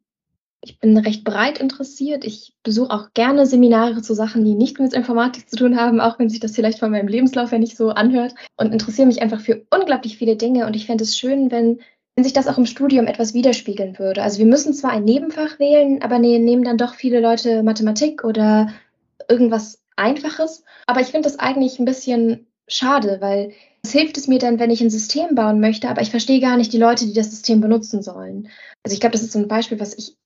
[0.68, 2.26] ich bin recht breit interessiert.
[2.26, 6.20] Ich besuche auch gerne Seminare zu Sachen, die nicht mit Informatik zu tun haben, auch
[6.20, 8.36] wenn sich das vielleicht von meinem Lebenslauf ja nicht so anhört.
[8.58, 10.66] Und interessiere mich einfach für unglaublich viele Dinge.
[10.66, 11.80] Und ich fände es schön, wenn
[12.16, 14.24] wenn sich das auch im Studium etwas widerspiegeln würde.
[14.24, 18.24] Also wir müssen zwar ein Nebenfach wählen, aber ne, nehmen dann doch viele Leute Mathematik
[18.24, 18.70] oder
[19.30, 20.64] irgendwas Einfaches.
[20.88, 23.54] Aber ich finde das eigentlich ein bisschen schade, weil
[23.84, 26.58] es hilft es mir dann, wenn ich ein System bauen möchte, aber ich verstehe gar
[26.58, 28.50] nicht die Leute, die das System benutzen sollen.
[28.84, 30.18] Also ich glaube, das ist so ein Beispiel, was ich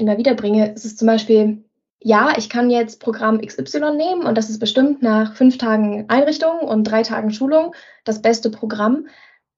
[0.00, 0.72] immer wieder bringe.
[0.74, 1.64] Es ist zum Beispiel,
[2.02, 6.60] ja, ich kann jetzt Programm XY nehmen und das ist bestimmt nach fünf Tagen Einrichtung
[6.60, 9.06] und drei Tagen Schulung das beste Programm.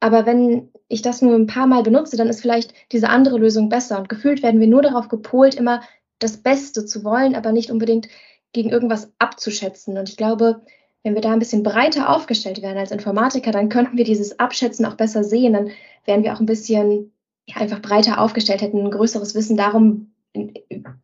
[0.00, 3.68] Aber wenn ich das nur ein paar Mal benutze, dann ist vielleicht diese andere Lösung
[3.68, 3.98] besser.
[3.98, 5.82] Und gefühlt werden wir nur darauf gepolt, immer
[6.18, 8.08] das Beste zu wollen, aber nicht unbedingt
[8.52, 9.96] gegen irgendwas abzuschätzen.
[9.96, 10.62] Und ich glaube,
[11.02, 14.84] wenn wir da ein bisschen breiter aufgestellt wären als Informatiker, dann könnten wir dieses Abschätzen
[14.84, 15.52] auch besser sehen.
[15.52, 15.70] Dann
[16.04, 17.12] wären wir auch ein bisschen
[17.46, 20.54] ja, einfach breiter aufgestellt, hätten ein größeres Wissen darum, in,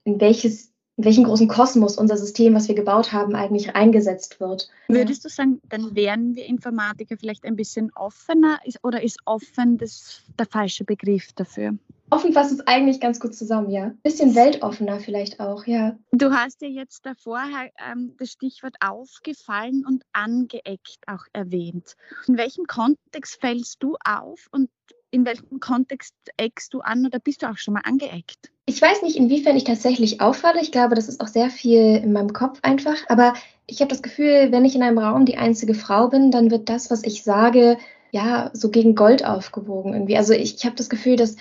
[0.05, 4.69] in welches in welchen großen Kosmos unser System, was wir gebaut haben, eigentlich eingesetzt wird.
[4.89, 9.79] Würdest du sagen, dann wären wir Informatiker vielleicht ein bisschen offener ist, oder ist offen
[9.79, 11.79] das der falsche Begriff dafür?
[12.11, 13.95] Offen fasst es eigentlich ganz gut zusammen, ja.
[14.03, 15.97] Bisschen weltoffener vielleicht auch, ja.
[16.11, 17.45] Du hast ja jetzt davor
[17.89, 21.95] ähm, das Stichwort aufgefallen und angeeckt auch erwähnt.
[22.27, 24.69] In welchem Kontext fällst du auf und
[25.11, 28.51] in welchem Kontext eckst du an oder bist du auch schon mal angeeckt?
[28.67, 30.61] Ich weiß nicht, inwiefern ich tatsächlich auffalle.
[30.61, 32.97] Ich glaube, das ist auch sehr viel in meinem Kopf einfach.
[33.09, 33.35] Aber
[33.67, 36.69] ich habe das Gefühl, wenn ich in einem Raum die einzige Frau bin, dann wird
[36.69, 37.79] das, was ich sage,
[38.11, 40.17] ja, so gegen Gold aufgewogen irgendwie.
[40.17, 41.37] Also ich, ich habe das Gefühl, dass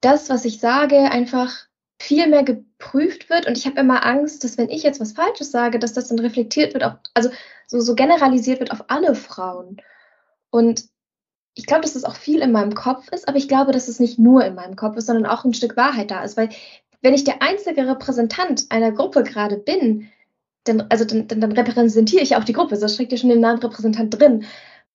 [0.00, 1.66] das, was ich sage, einfach
[1.98, 3.46] viel mehr geprüft wird.
[3.46, 6.18] Und ich habe immer Angst, dass wenn ich jetzt was Falsches sage, dass das dann
[6.18, 7.30] reflektiert wird, auf, also
[7.66, 9.78] so, so generalisiert wird auf alle Frauen.
[10.50, 10.84] Und
[11.56, 13.98] ich glaube, dass das auch viel in meinem Kopf ist, aber ich glaube, dass es
[13.98, 16.36] nicht nur in meinem Kopf ist, sondern auch ein Stück Wahrheit da ist.
[16.36, 16.50] Weil
[17.00, 20.08] wenn ich der einzige Repräsentant einer Gruppe gerade bin,
[20.64, 22.76] dann, also dann, dann, dann repräsentiere ich auch die Gruppe.
[22.78, 24.44] Das steckt ja schon den Namen Repräsentant drin.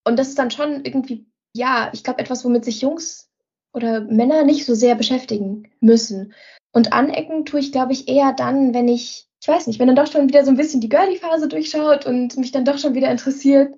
[0.04, 3.30] Und das ist dann schon irgendwie, ja, ich glaube, etwas, womit sich Jungs
[3.74, 6.34] oder Männer nicht so sehr beschäftigen müssen.
[6.74, 9.96] Und anecken tue ich, glaube ich, eher dann, wenn ich, ich weiß nicht, wenn dann
[9.96, 13.10] doch schon wieder so ein bisschen die Girly-Phase durchschaut und mich dann doch schon wieder
[13.10, 13.74] interessiert,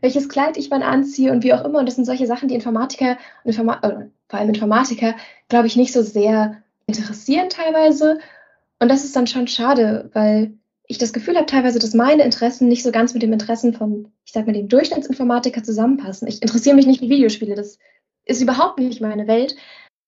[0.00, 1.78] welches Kleid ich wann anziehe und wie auch immer.
[1.78, 5.14] Und das sind solche Sachen, die Informatiker Informa äh, vor allem Informatiker,
[5.48, 8.18] glaube ich, nicht so sehr interessieren teilweise.
[8.78, 10.54] Und das ist dann schon schade, weil
[10.86, 14.10] ich das Gefühl habe teilweise, dass meine Interessen nicht so ganz mit den Interessen von,
[14.24, 16.28] ich sag mal, dem Durchschnittsinformatiker zusammenpassen.
[16.28, 17.78] Ich interessiere mich nicht für Videospiele, das
[18.24, 19.56] ist überhaupt nicht meine Welt.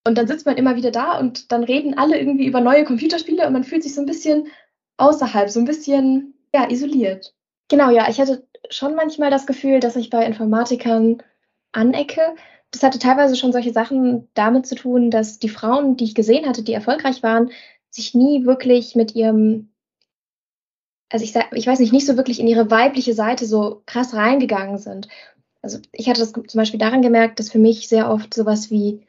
[0.07, 3.47] Und dann sitzt man immer wieder da und dann reden alle irgendwie über neue Computerspiele
[3.47, 4.49] und man fühlt sich so ein bisschen
[4.97, 7.35] außerhalb, so ein bisschen ja, isoliert.
[7.69, 11.23] Genau, ja, ich hatte schon manchmal das Gefühl, dass ich bei Informatikern
[11.73, 12.21] anecke.
[12.71, 16.49] Das hatte teilweise schon solche Sachen damit zu tun, dass die Frauen, die ich gesehen
[16.49, 17.51] hatte, die erfolgreich waren,
[17.91, 19.71] sich nie wirklich mit ihrem,
[21.09, 24.79] also ich, ich weiß nicht, nicht so wirklich in ihre weibliche Seite so krass reingegangen
[24.79, 25.09] sind.
[25.63, 29.05] Also ich hatte das zum Beispiel daran gemerkt, dass für mich sehr oft sowas wie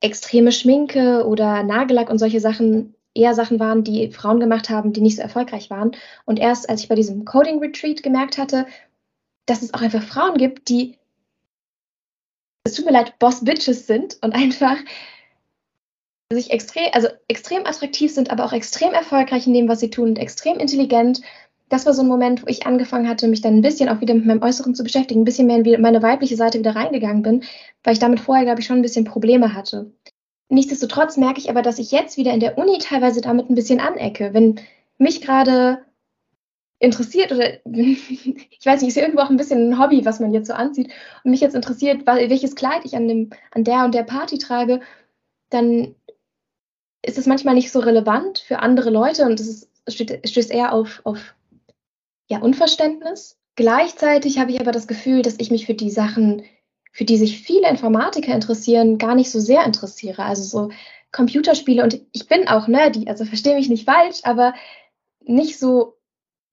[0.00, 5.00] extreme Schminke oder Nagellack und solche Sachen eher Sachen waren, die Frauen gemacht haben, die
[5.00, 5.92] nicht so erfolgreich waren.
[6.24, 8.66] Und erst als ich bei diesem Coding Retreat gemerkt hatte,
[9.46, 10.96] dass es auch einfach Frauen gibt, die,
[12.64, 14.76] es tut mir leid, Boss Bitches sind und einfach
[16.32, 20.10] sich extrem, also extrem attraktiv sind, aber auch extrem erfolgreich in dem, was sie tun
[20.10, 21.22] und extrem intelligent,
[21.68, 24.14] das war so ein Moment, wo ich angefangen hatte, mich dann ein bisschen auch wieder
[24.14, 27.44] mit meinem Äußeren zu beschäftigen, ein bisschen mehr in meine weibliche Seite wieder reingegangen bin,
[27.82, 29.92] weil ich damit vorher, glaube ich, schon ein bisschen Probleme hatte.
[30.48, 33.80] Nichtsdestotrotz merke ich aber, dass ich jetzt wieder in der Uni teilweise damit ein bisschen
[33.80, 34.32] anecke.
[34.32, 34.60] Wenn
[34.98, 35.84] mich gerade
[36.78, 40.32] interessiert oder ich weiß nicht, ist ja irgendwo auch ein bisschen ein Hobby, was man
[40.32, 40.90] jetzt so anzieht
[41.24, 44.80] und mich jetzt interessiert, welches Kleid ich an, dem, an der und der Party trage,
[45.50, 45.94] dann
[47.02, 51.34] ist es manchmal nicht so relevant für andere Leute und es, stößt eher auf, auf
[52.28, 53.38] ja, Unverständnis.
[53.54, 56.42] Gleichzeitig habe ich aber das Gefühl, dass ich mich für die Sachen,
[56.96, 60.22] für die sich viele Informatiker interessieren, gar nicht so sehr interessiere.
[60.22, 60.70] Also so
[61.12, 64.54] Computerspiele und ich bin auch nerdy, also verstehe mich nicht falsch, aber
[65.20, 65.98] nicht so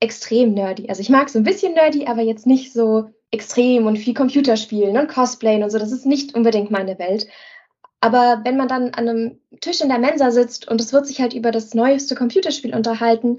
[0.01, 0.89] extrem nerdy.
[0.89, 4.97] Also ich mag so ein bisschen nerdy, aber jetzt nicht so extrem und viel Computerspielen
[4.97, 5.79] und Cosplayen und so.
[5.79, 7.25] Das ist nicht unbedingt meine Welt.
[8.01, 11.21] Aber wenn man dann an einem Tisch in der Mensa sitzt und es wird sich
[11.21, 13.37] halt über das neueste Computerspiel unterhalten,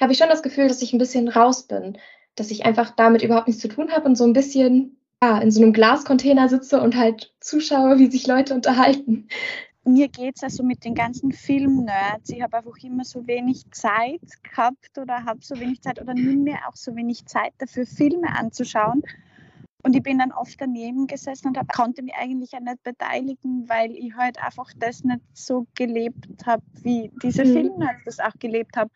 [0.00, 1.98] habe ich schon das Gefühl, dass ich ein bisschen raus bin,
[2.36, 5.50] dass ich einfach damit überhaupt nichts zu tun habe und so ein bisschen ja, in
[5.50, 9.28] so einem Glascontainer sitze und halt zuschaue, wie sich Leute unterhalten.
[9.84, 12.30] Mir geht es also mit den ganzen Film-Nerds.
[12.30, 16.42] Ich habe einfach immer so wenig Zeit gehabt oder habe so wenig Zeit oder nimm
[16.42, 19.02] mir auch so wenig Zeit dafür, Filme anzuschauen.
[19.82, 23.68] Und ich bin dann oft daneben gesessen und hab, konnte mich eigentlich auch nicht beteiligen,
[23.68, 27.52] weil ich halt einfach das nicht so gelebt habe, wie diese mhm.
[27.52, 28.90] Filmnerds das auch gelebt haben.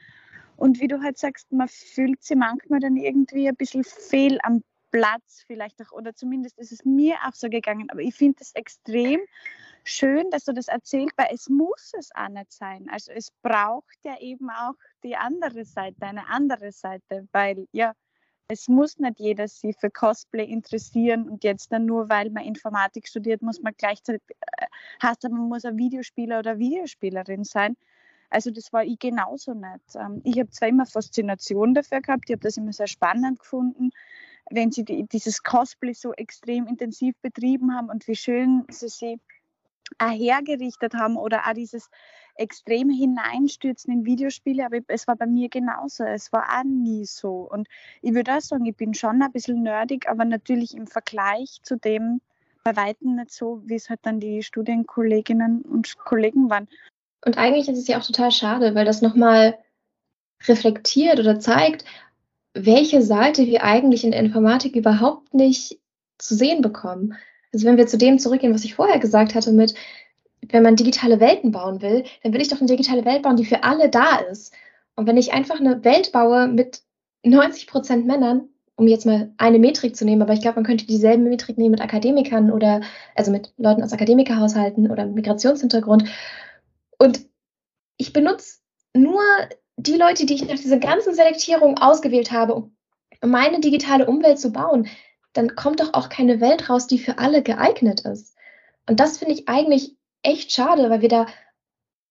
[0.57, 4.63] Und wie du halt sagst, man fühlt sich manchmal dann irgendwie ein bisschen fehl am
[4.93, 7.91] Platz vielleicht auch, oder zumindest ist es mir auch so gegangen.
[7.91, 9.21] Aber ich finde es extrem
[9.85, 12.89] schön, dass du das erzählst, weil es muss es auch nicht sein.
[12.91, 17.95] Also es braucht ja eben auch die andere Seite, eine andere Seite, weil ja,
[18.49, 23.09] es muss nicht jeder sich für Cosplay interessieren und jetzt dann nur, weil man Informatik
[23.09, 24.23] studiert, muss man gleichzeitig,
[24.59, 24.67] äh,
[25.03, 27.77] heißt man muss ein Videospieler oder Videospielerin sein.
[28.29, 29.95] Also das war ich genauso nicht.
[29.95, 33.91] Ähm, ich habe zwar immer Faszination dafür gehabt, ich habe das immer sehr spannend gefunden,
[34.55, 39.19] wenn sie die, dieses Cosplay so extrem intensiv betrieben haben und wie schön sie sich
[40.01, 41.91] hergerichtet haben oder auch dieses
[42.35, 46.05] extrem hineinstürzen in Videospiele, aber es war bei mir genauso.
[46.05, 47.49] Es war auch nie so.
[47.51, 47.69] Und
[48.01, 51.77] ich würde auch sagen, ich bin schon ein bisschen nerdig, aber natürlich im Vergleich zu
[51.77, 52.21] dem
[52.65, 56.69] bei weitem nicht so, wie es halt dann die Studienkolleginnen und Kollegen waren.
[57.25, 59.59] Und eigentlich ist es ja auch total schade, weil das nochmal
[60.45, 61.85] reflektiert oder zeigt,
[62.55, 65.81] welche Seite wir eigentlich in der Informatik überhaupt nicht
[66.19, 67.15] zu sehen bekommen.
[67.53, 69.75] Also wenn wir zu dem zurückgehen, was ich vorher gesagt hatte, mit,
[70.49, 73.45] wenn man digitale Welten bauen will, dann will ich doch eine digitale Welt bauen, die
[73.45, 74.55] für alle da ist.
[74.97, 76.83] Und wenn ich einfach eine Welt baue mit
[77.25, 80.87] 90 Prozent Männern, um jetzt mal eine Metrik zu nehmen, aber ich glaube, man könnte
[80.87, 82.81] dieselbe Metrik nehmen mit Akademikern oder
[83.15, 86.05] also mit Leuten aus Akademikerhaushalten oder Migrationshintergrund
[86.99, 87.21] und
[87.97, 88.59] ich benutze
[88.95, 89.21] nur
[89.87, 94.53] die Leute, die ich nach dieser ganzen Selektierung ausgewählt habe, um meine digitale Umwelt zu
[94.53, 94.89] bauen.
[95.33, 98.37] Dann kommt doch auch keine Welt raus, die für alle geeignet ist.
[98.89, 101.27] Und das finde ich eigentlich echt schade, weil wir da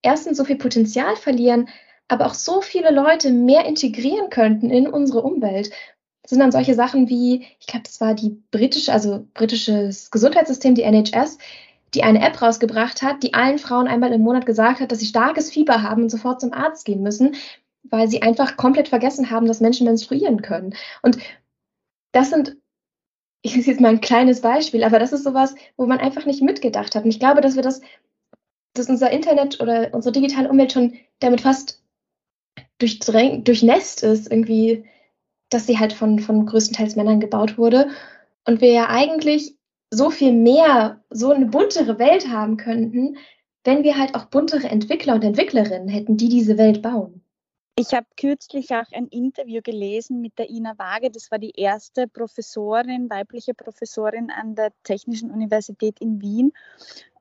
[0.02, 1.70] erstens so viel Potenzial verlieren,
[2.08, 5.72] aber auch so viele Leute mehr integrieren könnten in unsere Umwelt.
[6.24, 10.76] Das sind dann solche Sachen wie, ich glaube, das war die britische, also britisches Gesundheitssystem,
[10.76, 11.38] die NHS,
[11.94, 15.06] die eine App rausgebracht hat, die allen Frauen einmal im Monat gesagt hat, dass sie
[15.06, 17.36] starkes Fieber haben und sofort zum Arzt gehen müssen,
[17.92, 20.74] weil sie einfach komplett vergessen haben, dass Menschen menstruieren können.
[21.04, 21.18] Und
[22.12, 22.58] das sind,
[23.44, 26.42] ich ist jetzt mal ein kleines Beispiel, aber das ist sowas, wo man einfach nicht
[26.42, 27.04] mitgedacht hat.
[27.04, 27.82] Und ich glaube, dass wir das,
[28.74, 31.84] dass unser Internet oder unsere digitale Umwelt schon damit fast
[32.80, 34.86] durchnässt ist, irgendwie,
[35.50, 37.90] dass sie halt von, von größtenteils Männern gebaut wurde.
[38.46, 39.56] Und wir ja eigentlich
[39.92, 43.18] so viel mehr, so eine buntere Welt haben könnten,
[43.64, 47.21] wenn wir halt auch buntere Entwickler und Entwicklerinnen hätten, die diese Welt bauen.
[47.82, 51.10] Ich habe kürzlich auch ein Interview gelesen mit der Ina Waage.
[51.10, 56.54] Das war die erste Professorin, weibliche Professorin an der Technischen Universität in Wien.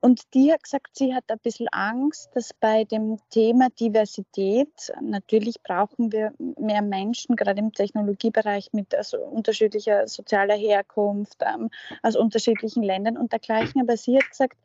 [0.01, 5.63] Und die hat gesagt, sie hat ein bisschen Angst, dass bei dem Thema Diversität, natürlich
[5.63, 11.71] brauchen wir mehr Menschen, gerade im Technologiebereich mit also unterschiedlicher sozialer Herkunft, ähm,
[12.03, 13.81] aus unterschiedlichen Ländern und dergleichen.
[13.81, 14.57] Aber sie hat gesagt,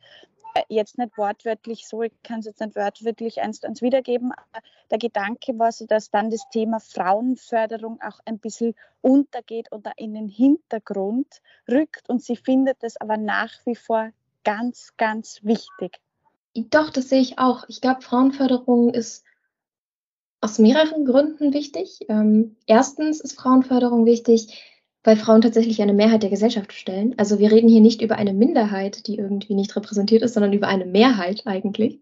[0.69, 4.65] jetzt nicht wortwörtlich so, ich kann es jetzt nicht wortwörtlich eins zu eins wiedergeben, aber
[4.91, 10.15] der Gedanke war so, dass dann das Thema Frauenförderung auch ein bisschen untergeht oder in
[10.15, 14.11] den Hintergrund rückt und sie findet es aber nach wie vor
[14.45, 16.01] ganz, ganz wichtig.
[16.55, 17.69] Doch, das sehe ich auch.
[17.69, 19.25] Ich glaube, Frauenförderung ist
[20.41, 22.01] aus mehreren Gründen wichtig.
[22.09, 24.63] Ähm, erstens ist Frauenförderung wichtig,
[25.07, 27.15] weil Frauen tatsächlich eine Mehrheit der Gesellschaft stellen.
[27.17, 30.67] Also wir reden hier nicht über eine Minderheit, die irgendwie nicht repräsentiert ist, sondern über
[30.67, 32.01] eine Mehrheit eigentlich,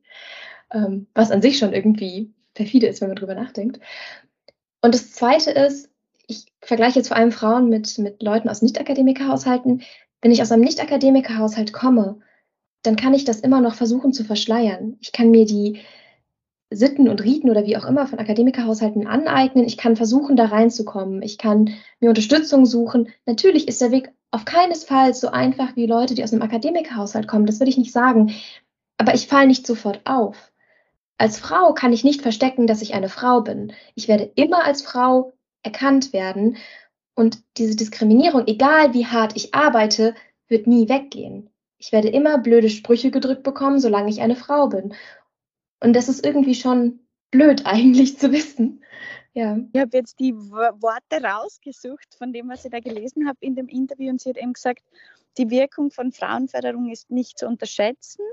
[0.72, 3.78] ähm, was an sich schon irgendwie perfide ist, wenn man drüber nachdenkt.
[4.80, 5.90] Und das Zweite ist,
[6.26, 9.82] ich vergleiche jetzt vor allem Frauen mit, mit Leuten aus Nicht-Akademiker-Haushalten.
[10.22, 12.20] Wenn ich aus einem Nicht-Akademiker-Haushalt komme,
[12.82, 14.96] dann kann ich das immer noch versuchen zu verschleiern.
[15.00, 15.80] Ich kann mir die
[16.76, 19.64] Sitten und Riten oder wie auch immer von Akademikerhaushalten aneignen.
[19.64, 21.22] Ich kann versuchen, da reinzukommen.
[21.22, 23.08] Ich kann mir Unterstützung suchen.
[23.26, 27.46] Natürlich ist der Weg auf keinesfalls so einfach wie Leute, die aus einem Akademikerhaushalt kommen.
[27.46, 28.34] Das will ich nicht sagen.
[28.98, 30.52] Aber ich falle nicht sofort auf.
[31.18, 33.72] Als Frau kann ich nicht verstecken, dass ich eine Frau bin.
[33.94, 36.56] Ich werde immer als Frau erkannt werden.
[37.14, 40.14] Und diese Diskriminierung, egal wie hart ich arbeite,
[40.48, 41.50] wird nie weggehen.
[41.78, 44.94] Ich werde immer blöde Sprüche gedrückt bekommen, solange ich eine Frau bin.
[45.80, 48.82] Und das ist irgendwie schon blöd eigentlich zu wissen.
[49.34, 49.58] Ja.
[49.72, 53.66] Ich habe jetzt die Worte rausgesucht von dem, was ich da gelesen habe in dem
[53.66, 54.82] Interview und sie hat eben gesagt,
[55.36, 58.24] die Wirkung von Frauenförderung ist nicht zu unterschätzen,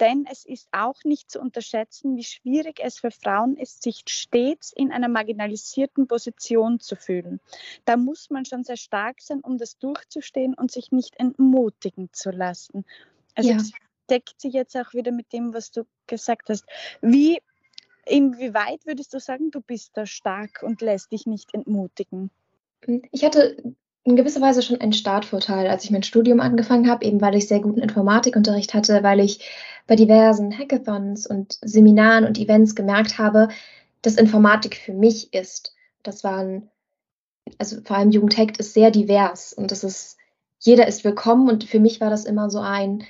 [0.00, 4.72] denn es ist auch nicht zu unterschätzen, wie schwierig es für Frauen ist, sich stets
[4.72, 7.40] in einer marginalisierten Position zu fühlen.
[7.84, 12.30] Da muss man schon sehr stark sein, um das durchzustehen und sich nicht entmutigen zu
[12.30, 12.86] lassen.
[13.34, 13.56] Also ja.
[13.56, 13.72] das
[14.10, 16.64] deckt sich jetzt auch wieder mit dem, was du gesagt hast.
[17.00, 17.38] Wie,
[18.04, 22.30] inwieweit würdest du sagen, du bist da stark und lässt dich nicht entmutigen?
[23.10, 23.74] Ich hatte
[24.06, 27.48] in gewisser Weise schon einen Startvorteil, als ich mein Studium angefangen habe, eben weil ich
[27.48, 29.44] sehr guten Informatikunterricht hatte, weil ich
[29.88, 33.48] bei diversen Hackathons und Seminaren und Events gemerkt habe,
[34.02, 35.74] dass Informatik für mich ist.
[36.04, 36.70] Das waren,
[37.58, 40.18] also vor allem Jugendhack ist sehr divers und das ist,
[40.60, 43.02] jeder ist willkommen und für mich war das immer so ein,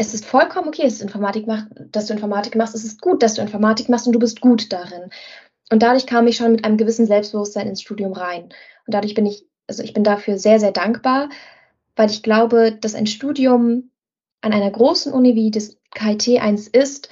[0.00, 2.74] es ist vollkommen okay, dass du Informatik machst, dass du Informatik machst.
[2.74, 5.10] Es ist gut, dass du Informatik machst und du bist gut darin.
[5.70, 8.44] Und dadurch kam ich schon mit einem gewissen Selbstbewusstsein ins Studium rein.
[8.86, 11.30] Und dadurch bin ich also ich bin dafür sehr, sehr dankbar,
[11.94, 13.90] weil ich glaube, dass ein Studium
[14.40, 17.08] an einer großen Uni wie das KIT 1 ist,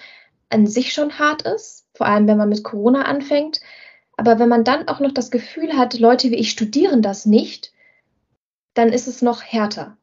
[0.51, 3.61] an sich schon hart ist, vor allem wenn man mit Corona anfängt.
[4.17, 7.73] Aber wenn man dann auch noch das Gefühl hat, Leute wie ich studieren das nicht,
[8.75, 9.97] dann ist es noch härter.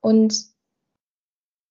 [0.00, 0.55] Und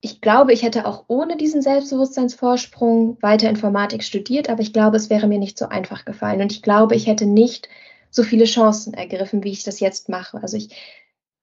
[0.01, 5.10] ich glaube, ich hätte auch ohne diesen Selbstbewusstseinsvorsprung weiter Informatik studiert, aber ich glaube, es
[5.10, 6.41] wäre mir nicht so einfach gefallen.
[6.41, 7.69] Und ich glaube, ich hätte nicht
[8.12, 10.41] so viele Chancen ergriffen, wie ich das jetzt mache.
[10.41, 10.69] Also ich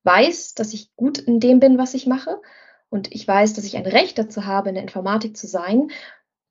[0.05, 2.41] weiß, dass ich gut in dem bin, was ich mache.
[2.89, 5.91] Und ich weiß, dass ich ein Recht dazu habe, in der Informatik zu sein.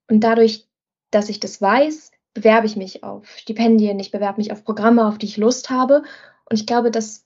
[0.10, 0.68] Und dadurch,
[1.12, 5.18] dass ich das weiß, bewerbe ich mich auf Stipendien, ich bewerbe mich auf Programme, auf
[5.18, 6.04] die ich Lust habe.
[6.50, 7.26] Und ich glaube, dass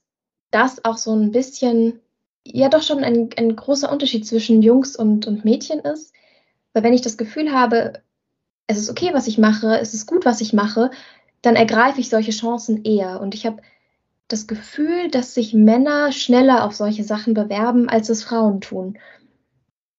[0.50, 2.00] das auch so ein bisschen,
[2.54, 6.12] ja doch schon ein, ein großer Unterschied zwischen Jungs und, und Mädchen ist.
[6.72, 8.02] Weil wenn ich das Gefühl habe,
[8.66, 10.90] es ist okay, was ich mache, es ist gut, was ich mache,
[11.42, 13.20] dann ergreife ich solche Chancen eher.
[13.20, 13.62] Und ich habe
[14.28, 18.98] das Gefühl, dass sich Männer schneller auf solche Sachen bewerben, als es Frauen tun.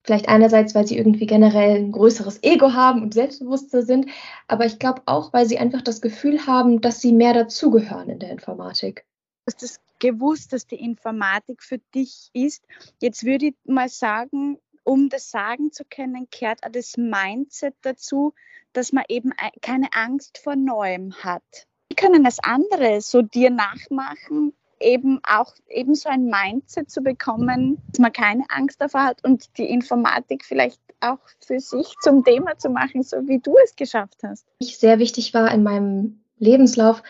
[0.04, 4.08] Vielleicht einerseits, weil sie irgendwie generell ein größeres Ego haben und selbstbewusster sind,
[4.48, 8.20] aber ich glaube auch, weil sie einfach das Gefühl haben, dass sie mehr dazugehören in
[8.20, 9.06] der Informatik.
[9.46, 12.64] Es gewusst, dass die Informatik für dich ist.
[13.02, 18.34] Jetzt würde ich mal sagen, um das sagen zu können, kehrt auch das Mindset dazu,
[18.74, 19.32] dass man eben
[19.62, 21.44] keine Angst vor Neuem hat.
[21.90, 27.82] Wie können das andere so dir nachmachen, eben auch eben so ein Mindset zu bekommen,
[27.90, 32.58] dass man keine Angst davor hat und die Informatik vielleicht auch für sich zum Thema
[32.58, 34.46] zu machen, so wie du es geschafft hast.
[34.62, 37.04] Sehr wichtig war in meinem Lebenslauf,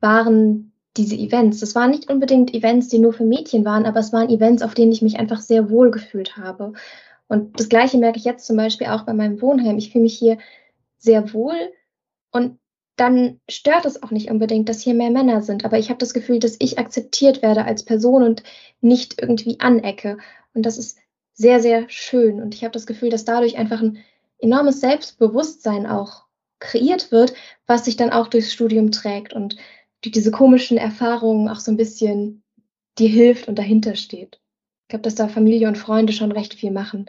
[0.00, 1.60] waren diese Events.
[1.60, 4.74] Das waren nicht unbedingt Events, die nur für Mädchen waren, aber es waren Events, auf
[4.74, 6.72] denen ich mich einfach sehr wohl gefühlt habe.
[7.28, 9.78] Und das Gleiche merke ich jetzt zum Beispiel auch bei meinem Wohnheim.
[9.78, 10.38] Ich fühle mich hier
[10.98, 11.56] sehr wohl
[12.30, 12.58] und
[12.96, 15.64] dann stört es auch nicht unbedingt, dass hier mehr Männer sind.
[15.64, 18.42] Aber ich habe das Gefühl, dass ich akzeptiert werde als Person und
[18.80, 20.18] nicht irgendwie anecke.
[20.52, 20.98] Und das ist
[21.32, 22.42] sehr, sehr schön.
[22.42, 23.98] Und ich habe das Gefühl, dass dadurch einfach ein
[24.38, 26.26] enormes Selbstbewusstsein auch
[26.58, 27.32] kreiert wird,
[27.66, 29.56] was sich dann auch durchs Studium trägt und
[30.02, 32.42] durch diese komischen Erfahrungen auch so ein bisschen
[32.98, 34.42] dir hilft und dahinter steht
[34.92, 37.06] glaube, dass da Familie und Freunde schon recht viel machen.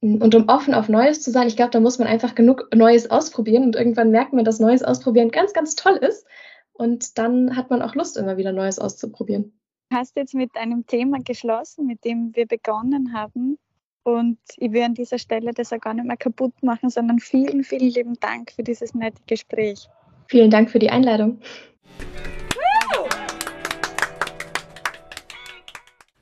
[0.00, 3.10] Und um offen auf Neues zu sein, ich glaube, da muss man einfach genug Neues
[3.10, 6.26] ausprobieren und irgendwann merkt man, dass Neues ausprobieren ganz, ganz toll ist.
[6.74, 9.58] Und dann hat man auch Lust, immer wieder Neues auszuprobieren.
[9.92, 13.58] Hast jetzt mit einem Thema geschlossen, mit dem wir begonnen haben.
[14.02, 17.62] Und ich will an dieser Stelle das auch gar nicht mehr kaputt machen, sondern vielen,
[17.62, 19.88] vielen lieben Dank für dieses nette Gespräch.
[20.26, 21.38] Vielen Dank für die Einladung.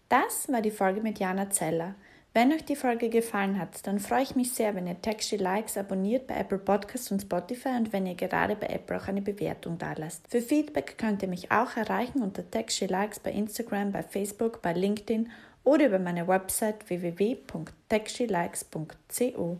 [0.08, 1.94] Das war die Folge mit Jana Zeller.
[2.34, 5.76] Wenn euch die Folge gefallen hat, dann freue ich mich sehr, wenn ihr Texty Likes
[5.76, 9.76] abonniert bei Apple Podcasts und Spotify und wenn ihr gerade bei Apple auch eine Bewertung
[9.76, 10.28] da lasst.
[10.28, 14.72] Für Feedback könnt ihr mich auch erreichen unter Texty Likes bei Instagram, bei Facebook, bei
[14.72, 15.30] LinkedIn
[15.64, 19.58] oder über meine Website www.textilikes.co.